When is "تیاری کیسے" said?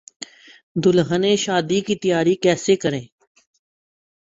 2.03-2.75